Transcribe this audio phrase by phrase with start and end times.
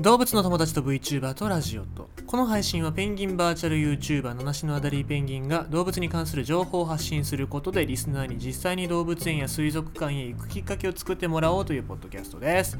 [0.00, 12.78] 動物の友達と VTuber とラジオとこの配信はペンギンバーチャル YouTuber 七種のアダリーペンギンが動物に関する情報を発信することでリスナーに実際に動物園や水族館へ行くきっかけを作ってもらおうというポッドキャストです。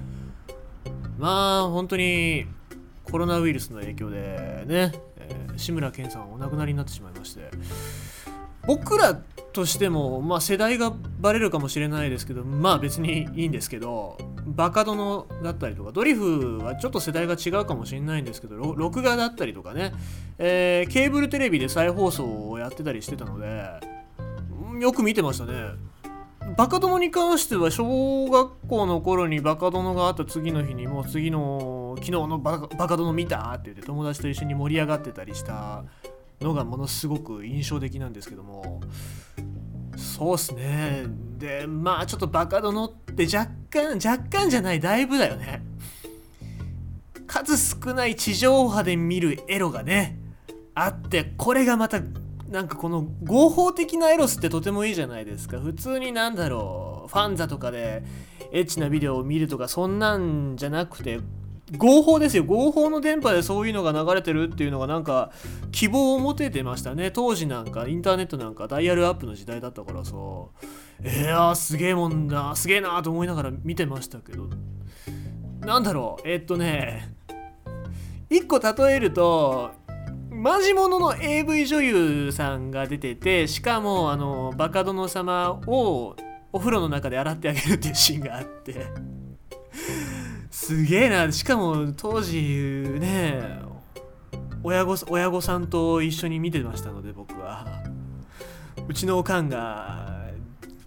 [1.18, 2.46] まあ本当に
[3.04, 7.50] コロナウイルスの影響でね、えー志村けんさんはお亡くなりになってしまいまして
[8.66, 9.20] 僕ら
[9.52, 19.92] としても、まあ、世代がバレるかもしれないですけどまあ別にいいんですけどバカ殿だったりとかドリフはちょっと世代が違うかもしれないんですけど録画だったりとかね、
[20.38, 23.80] えーケーブルテレビで再放送をやってたりしてたので
[24.80, 25.52] よく見てましたね。
[26.56, 35.84] バカ殿に関しては小学校の頃にバカ殿があった次の日にもう次の昨日のバカ殿見たって言って友達と一緒に盛り上がってたりした
[36.40, 38.80] のがものすごく印象的なんですけども
[40.22, 41.06] そうっすね。
[41.38, 45.64] でまあちょっとバカ殿って若干若干じゃないだいぶだよね。
[47.26, 50.20] 数少ない地上波で見るエロがね
[50.74, 52.00] あってこれがまた
[52.48, 55.58] なんかこの合法的なエロスってとてもいいじゃないですか。
[55.58, 58.04] 普通になんだろうファンザとかで
[58.52, 61.18] エッチなビデオを見るとかそんなんじゃなくて
[61.76, 62.44] 合法ですよ。
[62.44, 65.32] 合法の電波でそういうのが流れてるっていうのがなんか
[65.70, 67.10] 希望を持ててましたね。
[67.10, 70.12] 当時なんかインターネットなんかダイヤルアップの時代だったからさ。
[71.04, 72.54] えー、すげえもんだ。
[72.54, 74.48] すげえなと思いながら見てましたけど。
[75.60, 76.28] なんだろう。
[76.28, 77.14] えっとね。
[78.28, 79.72] 一個例えると
[80.30, 86.16] マジモノの AV 女優さんが出ててしかもあのバカ殿様を
[86.50, 89.21] お風呂の中で洗ってあげるっていうシーンがあって。
[90.62, 91.32] すげえな。
[91.32, 92.40] しかも当時
[93.00, 93.58] ね
[94.62, 97.66] 親御親御さんと一緒に見てましたので僕は。
[98.88, 100.22] うちのおかんが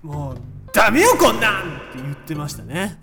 [0.01, 0.37] もう
[0.71, 2.97] ダメよこんなんって言ってましたね。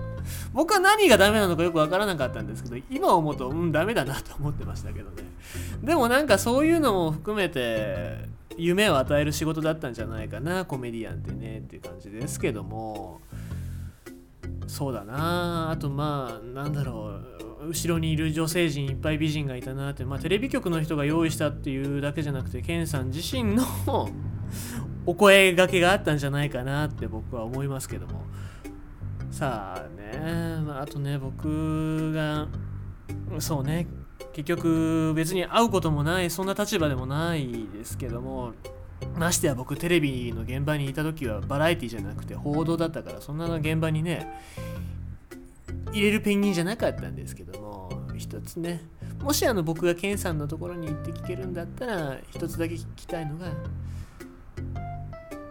[0.52, 5.22] 僕は何がダメなのかよくわからなかったんですけど今思うとうんダメだなと思ってましたけどね。
[5.82, 8.28] でもなんかそういうのも含めて
[8.58, 13.22] 夢を与える仕事だったんじゃないかなコメディアンってねっていう感じですけども。
[14.68, 15.70] そうだな。
[15.70, 17.20] あとまあなんだろ
[17.62, 17.68] う。
[17.70, 20.04] 後ろにいる女性陣いっぱい美人がいたなって。
[20.04, 23.64] まあテレビ局の人が用意したっていうだけじゃなくてケンさん自身の
[25.06, 28.24] お声がけがあったんじゃないかなって僕は思いますけども。
[29.30, 32.46] さあね、まあ、あとね僕が
[33.38, 33.86] そうね。
[34.32, 36.30] 結局別に会うこともない。
[36.30, 38.52] そんな立場でもないですけども。
[39.18, 44.26] ましてや僕テレビの現場にいた時はバラエティじゃなくて報道だったからそんなの現場にね
[45.92, 48.82] 入れるペンギンじゃなかったんですけども一つね。
[49.22, 53.46] もしあの僕がケンさんのところに行って聞けるんだったら一つだけ聞きたいのが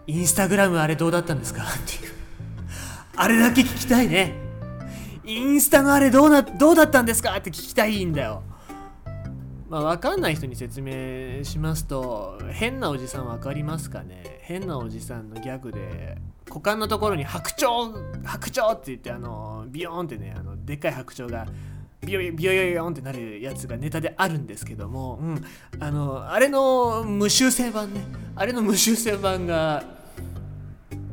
[0.05, 1.63] インスタグラムあれどうだったんですか？
[1.63, 2.11] っていう。
[3.15, 4.33] あれだけ聞きたいね。
[5.25, 7.35] インスタのあれどうなどうだったんですか？
[7.35, 8.43] って聞きたいんだよ。
[9.69, 14.39] まあ、わかんない人に説明しますと変なおじさんわかりますかね？
[14.41, 16.17] 変なおじさんのギャグで
[16.47, 21.45] 股間のところに白鳥白鳥って言ってあのビヨーンってねあのでっかい白鳥が
[21.99, 25.43] ビヨビヨヨヨンってなるやつがネタであるんですけども、うん、
[25.79, 28.05] あのあれの無修正版ね。
[28.35, 29.83] あれの無修正版が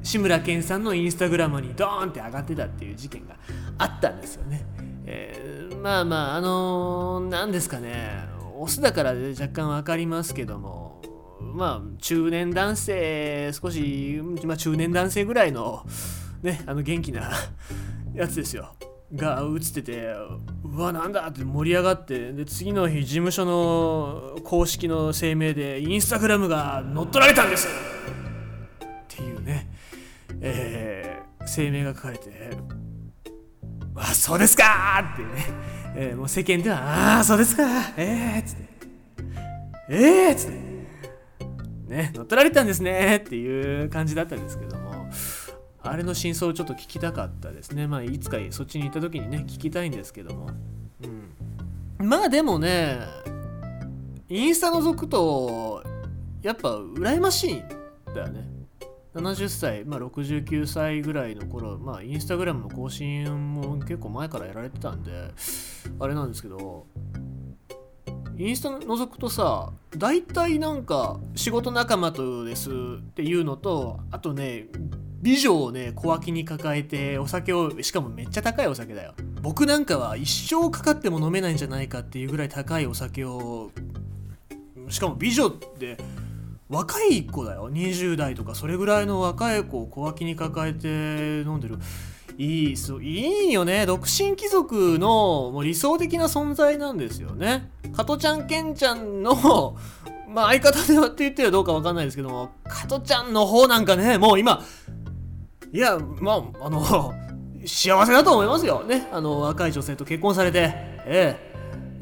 [0.04, 3.34] 志村けんさんのインスタグラムにドーンって上がってたっていう事件が
[3.78, 4.64] あったんですよね。
[5.06, 8.32] えーまあまああのー、なんですかね。
[8.64, 11.02] オスだから若干分かりますけども
[11.40, 15.84] まあ中年男性少し、まあ、中年男性ぐらいの
[16.42, 17.30] ねあの元気な
[18.14, 18.74] やつですよ。
[19.14, 20.12] が映ってて
[20.64, 29.70] うわなんだって盛り上がってで次の日事務所の公式の声明でインスタグラムが乗っ取られたんですっていうね、
[30.40, 32.50] えー声明が書かれて
[33.94, 35.46] 「あそうですか!」ってね、
[35.96, 36.78] えーもう世間では
[37.16, 37.62] 「ああそうですか。
[37.96, 38.64] ええー」っつって
[39.88, 40.64] 「ええー」っつって。
[41.86, 43.16] ね乗っ取られたんですね。
[43.16, 45.08] っていう感じだったんですけども。
[45.86, 47.86] あれの真相をちょっと聞きたかったですね。
[47.86, 50.48] まあいつかそっちに行った時にね聞きたいんですけども。
[52.00, 52.08] うん。
[52.08, 53.00] まあでもね
[54.28, 55.84] インスタ覗くと
[56.42, 57.62] やっぱ羨ましいん
[58.14, 58.53] だよね。
[59.14, 65.30] 70歳、まあ、69歳ぐらいの頃、まあ、インスタグラムの更新も結構前からやられてたんで、
[66.00, 66.86] あれなんですけど、
[68.36, 74.66] インスタ覗くとさ、大体なんか仕事仲間とですっていうのと、あとね、
[75.22, 79.14] 美女をね、小脇に抱えて、お酒を、しかもめっちゃ高いお酒だよ。
[79.40, 83.70] 僕なんかは一生かかっても飲めないんじゃないかっていうぐらい高いお酒を、
[84.88, 85.96] しかも美女って、
[86.68, 87.70] 若い子だよ。
[87.70, 91.78] 20代とかそれぐらいの若い子を小脇に抱えて飲んでる。
[92.36, 93.86] いいそういいよね。
[93.86, 97.70] 独身貴族のもう理想的な存在なんですよね。
[97.94, 99.76] 加トちゃんケンちゃんの
[100.28, 104.64] まあ相方ではって言ってはどうかわかんないですけども加トちゃんの方なんかねもう今
[105.72, 107.14] いやまああの
[107.66, 108.82] 幸せだと思いますよ。
[108.84, 109.06] ね。
[109.12, 110.74] あの若い女性と結婚されて
[111.06, 111.53] ええ。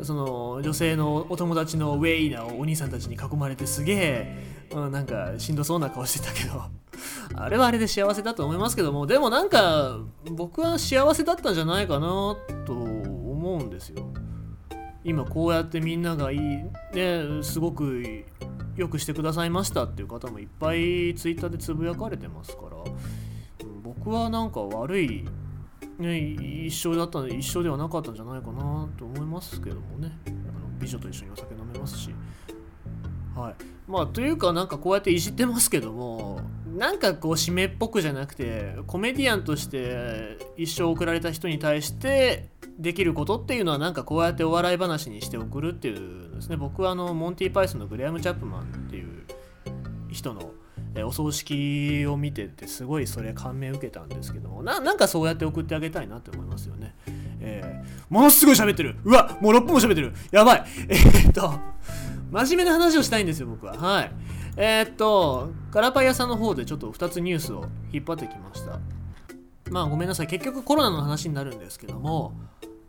[0.02, 6.62] その女性のお友達のウェイなお兄さんたちに囲まれてすげえ、うん、なんかしんどそうな顔してたけど。
[7.34, 9.98] あれはあれで幸せだと思いますけどもでもなんか
[10.30, 12.36] 僕は幸せだったんじゃないかな
[12.66, 14.06] と思うんですよ。
[15.04, 18.24] 今こうやってみんながいいねすごく
[18.76, 22.76] よくしてくださいましたっていう方もいっぱいツイッターでつぶやかれてますから
[23.82, 25.24] 僕はなんか悪い
[26.02, 26.18] ね、
[26.66, 30.12] 一生だったんで一生ではなかったんじゃないかなと思いますけどもね。
[30.26, 30.36] あの
[30.78, 32.14] 美女と一緒にお酒飲めますし。
[33.34, 33.54] はい。
[33.88, 36.40] まあというかなんかこうやっていじってますけども
[36.76, 46.56] なんかこう締めっぽくじゃなくてコメディアンとして一生送られた人に対してできることっていうのはなんかこうやってお笑い話にして送るっていうですね。
[46.56, 49.24] 僕はあのモンティ・パイソンのグレアム・チャップマンっていう
[50.10, 50.52] 人の
[51.04, 56.94] お葬式を見ててすごいそれ感銘受けたんですけどもなんかそうやって送ってあげたいなって思いますよね。
[57.40, 58.96] えー、ものすごい喋ってる。
[59.04, 60.12] うわもう6分も喋ってる。
[60.30, 60.64] やばい。
[60.88, 61.58] えー、っと
[62.30, 63.74] 真面目な話をしたいんですよ僕は。
[63.74, 64.12] はい。
[64.56, 68.78] えー、っとガラパイ屋さんの方でちょっと2つニュースを引っ張ってきました。
[69.70, 70.26] まあごめんなさい。
[70.26, 72.34] 結局コロナの話になるんですけども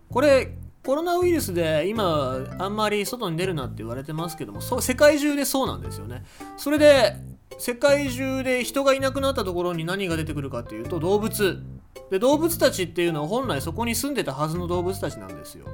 [0.09, 6.23] これコロナウイルスで今あんまり外に出るなって言われてますけどもそ世界中でそうなんですよね。
[6.57, 7.15] それで
[7.57, 11.61] 世界中で人がいなくなったところに何が出てくるかっていうと動物。
[12.09, 15.65] で動物たちっていうのは本来そこに住んでたはずの動物たちなんですよ。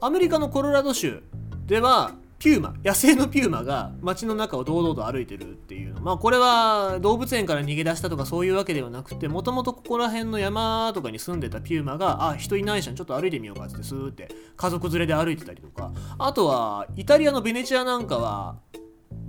[0.00, 1.22] アメリカのコロラド州
[1.66, 6.00] ではピューマ野生のピューマが街の中を堂々と歩いてるっていうの。
[6.00, 15.90] まあこれは動物園から逃げ出したとかそういうわけではなくてもともとここら辺の山とかに住んでたピューマがあ人いないじゃんちょっと歩いてみようかってスーって家族連れで歩いてたりとか。
[16.18, 18.58] あとはイタリアのベネチアなんかは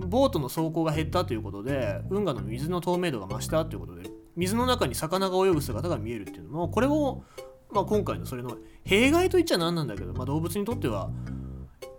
[0.06, 7.24] ボートの走行が減ったということで運河の水の透明度が増したということで水の中に魚が泳ぐ姿が見えるっていうのもこれも、
[7.70, 11.10] まあ、今回のそれの弊害と言っちゃ何なんだけど、まあ、動物にとっては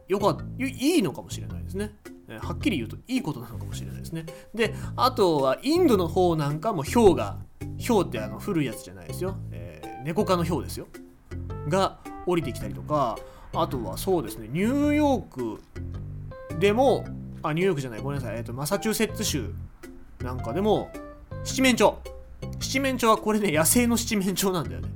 [0.07, 1.91] よかっいいのかもしれないですね。
[2.41, 4.25] はっきり言うといいことなのかもしれないですね。
[4.53, 7.37] であとはインドの方なんかも氷が
[7.87, 10.87] 氷ってあの古いやつじゃないですよ、えー、猫科の氷ですよ
[11.67, 13.17] が降りてきたりとか
[13.53, 15.61] あとはそうですねニューヨーク
[16.59, 17.05] でも
[17.43, 18.01] あニューヨークじゃない。
[18.01, 19.51] ごめんなさい、えーと、マサチューセッツ州
[20.23, 20.91] なんかでも
[21.43, 21.93] 七面鳥。
[22.59, 24.89] 七面鳥はこれね野生の七面鳥なんだよね。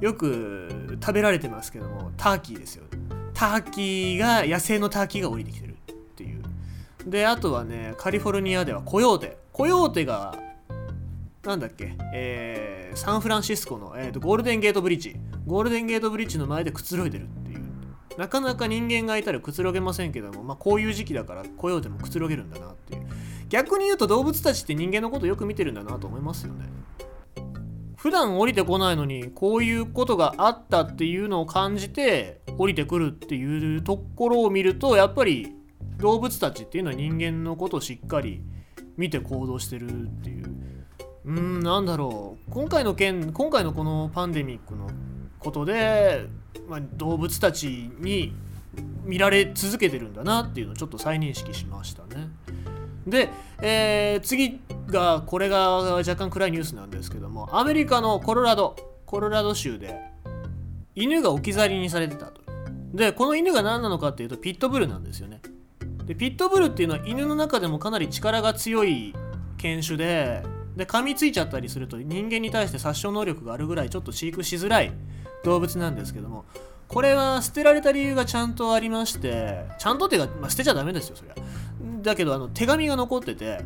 [0.00, 2.84] よく食べられてますけどもターキーですよ。
[3.32, 6.42] ターキーが野生のターキーが降りてきてるっていう。
[7.10, 9.36] であとはねカリフォルニアではコヨーテ。
[9.52, 10.34] コヨーテが
[11.44, 15.16] なんだっけ、えー、サンフランシスコの、えーと、ゴールデンゲートブリッジ。
[15.46, 17.26] ゴールデンゲートブリッジの前でくつろいでる
[18.16, 23.06] なかなか人間がいたらくつろげませんけども、まあ、こういう時期だから来ようでもくつろげるんだなっていう。
[23.48, 26.66] 逆に言うと動物たちって人間のことよく見てるんだなと思いますよね。
[27.96, 35.52] 普段降りてこないのにこういうことがあったっていうのを感じて降りてくるっていうところを見るとやっぱり
[35.98, 38.42] 動物たちっていうのは人間のことをしっかり
[38.96, 40.54] 見て行動してるっていう。
[41.24, 42.50] うんなんだろう。
[42.50, 44.90] 今回の件今回のこのパンデミックの
[45.38, 46.26] ことで
[46.68, 48.34] まあ、動物たちに
[49.04, 52.28] 見られ続けてるんだなっていうのをちょっと再認識しましたね。
[53.06, 53.28] で、
[53.60, 60.00] えー、次がこれが若干暗いニュースなんですけどもアメリカのコロラドコロラド州で
[60.94, 62.42] 犬が置き去りにされてたと。
[62.94, 65.40] でこの犬が何なのかっていうとピットブルなんですよね。
[66.06, 69.14] でピットブルっていうのは犬の中でもかなり力が強い
[69.58, 70.42] 犬種で
[70.76, 74.92] で噛みついちゃったりすると人間に対して殺傷能力があるぐらいちょっと飼育しづらい
[75.44, 76.44] 動物なんですけども
[76.88, 81.34] これは捨てられた理由がちゃんとありましてちゃんとってか、まあ、捨てちゃダメですよそりゃ。
[82.02, 83.60] だけどあの手紙が残ってて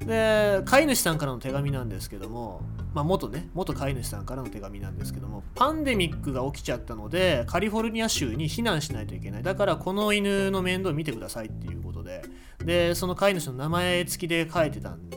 [0.00, 2.60] で飼い主さんからの手紙なんですけども、
[2.92, 9.42] まあ、元ね元飼い主さんからの手紙なんですけどもパンデミックが起きちゃったのでカリフォルニア州に避難しないといけない。
[9.42, 12.22] だからこの犬の面倒を見てくださいっていうことで
[12.64, 15.11] でその飼い主の名前付きで書いてたんで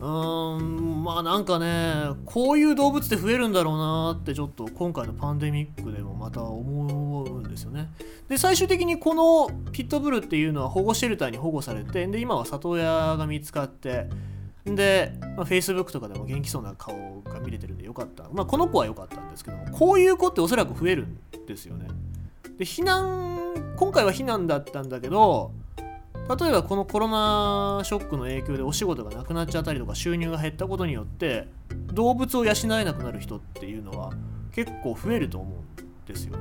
[0.00, 7.90] うーんまあなんかねこういう動物って増えるんだろうなってちょっと今回のパンデミックでもまた思うんですよね。
[8.28, 14.08] で最終的にこのピットブルっていうのは保護シェルターに保護されてで今は里親が見つかって
[14.64, 18.24] で、まあ、Facebook とかでも元気そうな顔が見れてるんでよかった。
[18.32, 21.88] まあこの子は良かったんですけどこういう子っておそらく増えるんですよね。
[22.56, 25.52] で避難今回は避難だったんだけど
[26.36, 31.48] 例えばこのコロナショックの影響でお仕事がなくなっちゃったりとか収入が減ったことによって
[31.92, 34.12] 動物を養えなくなる人っていうのは
[34.52, 36.36] 結構増えると思うんですよ。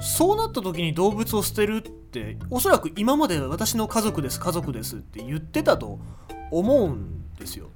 [0.00, 5.98] そうなった時に動物を捨てるっておそらく今まで私の家族です家族ですって言ってたと
[6.50, 7.68] 思うんですよ。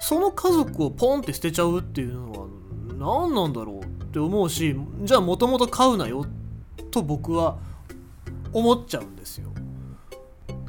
[0.00, 2.46] その家族をポンって捨てちゃうっていうのは
[2.98, 6.26] 何なんだろうって思うしじゃあもともと飼うなよ
[6.90, 7.58] と僕は
[8.52, 9.53] 思っちゃうんですよ。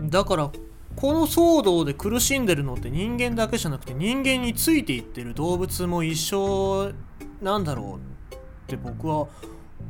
[0.10, 0.52] だから
[0.96, 6.94] この騒動で苦しんでるのって人間だけじゃなくて人間についていってる動物も一緒
[7.42, 8.00] なんだろ
[8.32, 9.28] うって僕は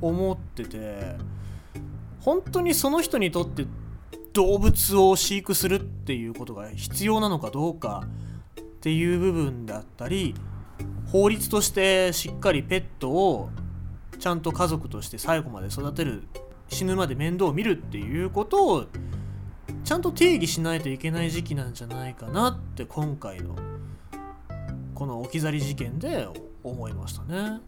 [0.02, 1.16] 思ってて
[2.22, 3.68] 本当にその人にとって
[4.34, 8.04] 動物を飼育するっていうことが必要なのかどうか
[8.60, 10.36] っていう部分だったり
[11.12, 13.50] 法律としてしっかりペットを
[14.20, 16.24] ちゃんと家族として最後まで育てる
[16.68, 18.86] 死ぬまで面倒を見るっていうことを
[19.84, 23.56] ちゃんと定義しないといけない時期なんじゃないかなって今回の
[24.94, 26.28] この置き去り事件で
[26.64, 27.60] 思いましたね。